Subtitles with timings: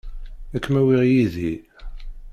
[0.55, 1.53] Ad kem-awiɣ yid-i.